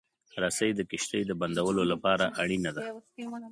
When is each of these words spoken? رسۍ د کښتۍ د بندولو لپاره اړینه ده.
رسۍ 0.43 0.69
د 0.75 0.81
کښتۍ 0.89 1.21
د 1.25 1.31
بندولو 1.41 1.83
لپاره 1.91 2.25
اړینه 2.41 2.71
ده. 2.77 2.81